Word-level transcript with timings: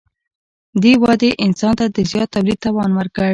دې 0.81 0.93
ودې 1.01 1.31
انسان 1.45 1.73
ته 1.79 1.85
د 1.95 1.97
زیات 2.11 2.29
تولید 2.33 2.59
توان 2.65 2.89
ورکړ. 2.95 3.29